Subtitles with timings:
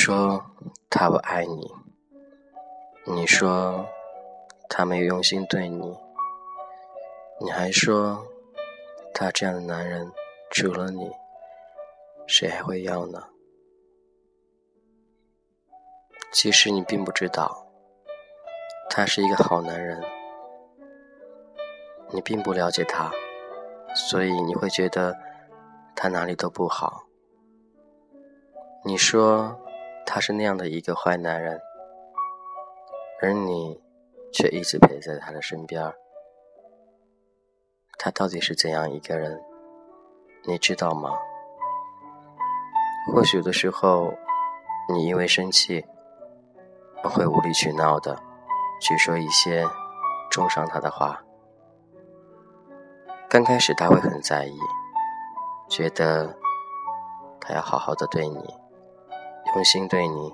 [0.00, 0.40] 说
[0.88, 1.74] 他不爱你，
[3.04, 3.84] 你说
[4.68, 5.98] 他没有用心对你，
[7.40, 8.24] 你还说
[9.12, 10.08] 他这样的男人
[10.52, 11.10] 除了你，
[12.28, 13.24] 谁还会要呢？
[16.30, 17.66] 其实你并不知道，
[18.88, 20.00] 他是一个好男人，
[22.12, 23.10] 你并不了解他，
[23.96, 25.18] 所以你会觉得
[25.96, 27.02] 他哪里都不好。
[28.84, 29.60] 你说
[30.10, 31.60] 他是那样的一个坏男人，
[33.20, 33.78] 而你
[34.32, 35.92] 却一直陪在他的身边。
[37.98, 39.38] 他到底是怎样一个人，
[40.46, 41.10] 你知道吗？
[43.12, 44.10] 或许有的时候，
[44.88, 45.84] 你因为生气，
[47.02, 48.18] 会无理取闹的
[48.80, 49.62] 去说一些
[50.30, 51.22] 重伤他的话。
[53.28, 54.58] 刚开始他会很在意，
[55.68, 56.34] 觉得
[57.42, 58.67] 他要好好的对你。
[59.58, 60.32] 用心对你，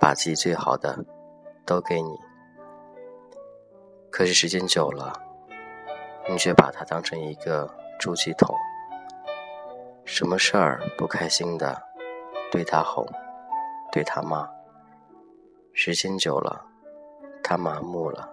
[0.00, 1.04] 把自己最好的
[1.66, 2.18] 都给你。
[4.10, 5.12] 可是时间久了，
[6.30, 7.68] 你却把他当成一个
[8.00, 8.48] 出气筒，
[10.06, 11.82] 什么事儿不开心的，
[12.50, 13.06] 对他吼，
[13.92, 14.48] 对他骂。
[15.74, 16.64] 时间久了，
[17.44, 18.32] 他麻木了，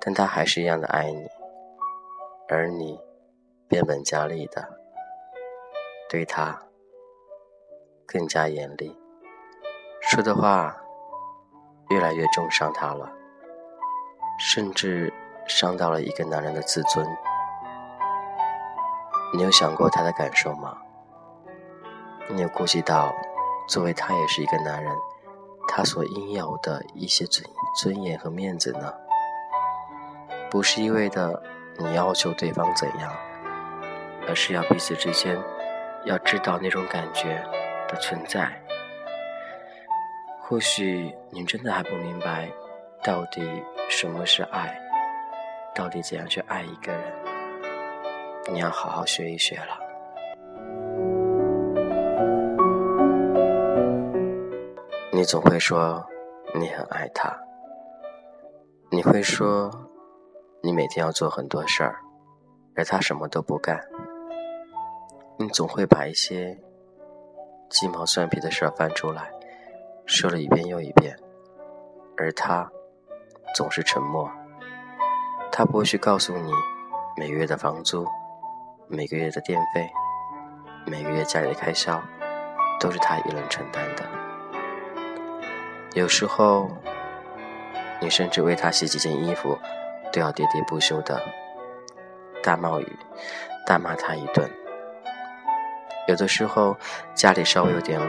[0.00, 1.26] 但他还是一样的爱你，
[2.48, 2.96] 而你
[3.66, 4.68] 变本加厉的
[6.08, 6.62] 对他。
[8.12, 8.92] 更加严厉，
[10.10, 10.74] 说的话
[11.88, 13.08] 越来越重伤他了，
[14.40, 15.14] 甚至
[15.46, 17.06] 伤到了一个男人的自尊。
[19.32, 20.76] 你有想过他的感受吗？
[22.28, 23.14] 你有顾及到，
[23.68, 24.92] 作为他也是一个男人，
[25.68, 28.92] 他所应有的一些尊尊严和面子呢？
[30.50, 31.40] 不是一味的
[31.78, 33.12] 你要求对方怎样，
[34.26, 35.40] 而是要彼此之间
[36.04, 37.48] 要知道那种感觉。
[37.88, 38.48] 的存在，
[40.50, 42.50] 或许你真的还不明白，
[43.04, 43.40] 到底
[43.88, 44.76] 什么是爱，
[45.76, 47.02] 到底怎样去爱一个人，
[48.52, 49.78] 你要好好学一学了。
[55.12, 56.04] 你总会说
[56.52, 57.32] 你很爱他，
[58.90, 59.70] 你会说
[60.64, 61.94] 你每天要做很多事儿，
[62.74, 63.80] 而他什么都不干，
[65.38, 66.58] 你总会把一些。
[67.68, 69.30] 鸡毛蒜皮的事儿翻出来，
[70.10, 71.16] 说了一遍又一遍，
[72.16, 72.68] 而他
[73.54, 74.28] 总是沉默。
[75.52, 76.52] 他不会去告诉你，
[77.16, 78.04] 每个月的房租、
[78.88, 79.88] 每个月的电费、
[80.84, 82.02] 每个月家里的开销，
[82.80, 84.04] 都是他一人承担的。
[85.94, 86.68] 有时候，
[88.00, 89.56] 你甚至为他洗几件衣服，
[90.12, 91.22] 都要喋喋不休的
[92.42, 92.98] 大冒雨，
[93.64, 94.50] 大骂他一顿。
[96.08, 96.76] 有的时候，
[97.14, 98.08] 家里稍微有点乱，